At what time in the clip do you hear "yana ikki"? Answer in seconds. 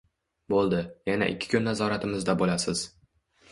1.09-1.53